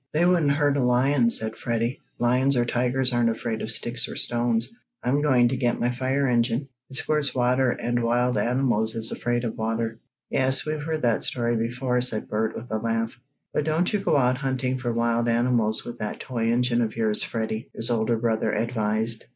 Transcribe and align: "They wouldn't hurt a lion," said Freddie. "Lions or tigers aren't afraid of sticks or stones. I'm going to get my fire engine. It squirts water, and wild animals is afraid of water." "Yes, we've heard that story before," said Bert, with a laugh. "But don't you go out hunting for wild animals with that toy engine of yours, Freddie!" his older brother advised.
"They 0.13 0.25
wouldn't 0.25 0.53
hurt 0.53 0.77
a 0.77 0.83
lion," 0.83 1.29
said 1.29 1.57
Freddie. 1.57 2.01
"Lions 2.17 2.57
or 2.57 2.65
tigers 2.65 3.13
aren't 3.13 3.29
afraid 3.29 3.61
of 3.61 3.69
sticks 3.69 4.09
or 4.09 4.15
stones. 4.15 4.75
I'm 5.03 5.21
going 5.21 5.49
to 5.49 5.55
get 5.57 5.79
my 5.79 5.91
fire 5.91 6.27
engine. 6.27 6.67
It 6.89 6.95
squirts 6.95 7.35
water, 7.35 7.69
and 7.69 8.01
wild 8.03 8.35
animals 8.35 8.95
is 8.95 9.11
afraid 9.11 9.43
of 9.43 9.59
water." 9.59 9.99
"Yes, 10.31 10.65
we've 10.65 10.81
heard 10.81 11.03
that 11.03 11.21
story 11.21 11.55
before," 11.55 12.01
said 12.01 12.27
Bert, 12.29 12.55
with 12.55 12.71
a 12.71 12.77
laugh. 12.79 13.11
"But 13.53 13.65
don't 13.65 13.93
you 13.93 13.99
go 13.99 14.17
out 14.17 14.37
hunting 14.39 14.79
for 14.79 14.91
wild 14.91 15.27
animals 15.27 15.85
with 15.85 15.99
that 15.99 16.19
toy 16.19 16.51
engine 16.51 16.81
of 16.81 16.95
yours, 16.95 17.21
Freddie!" 17.21 17.69
his 17.71 17.91
older 17.91 18.17
brother 18.17 18.51
advised. 18.51 19.25